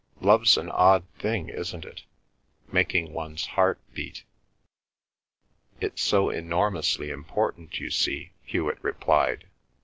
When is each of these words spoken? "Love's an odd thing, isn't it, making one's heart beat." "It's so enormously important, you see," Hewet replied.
"Love's 0.19 0.57
an 0.57 0.71
odd 0.71 1.05
thing, 1.19 1.47
isn't 1.47 1.85
it, 1.85 2.01
making 2.71 3.13
one's 3.13 3.45
heart 3.45 3.79
beat." 3.93 4.23
"It's 5.79 6.01
so 6.01 6.31
enormously 6.31 7.11
important, 7.11 7.79
you 7.79 7.91
see," 7.91 8.31
Hewet 8.43 8.79
replied. 8.83 9.45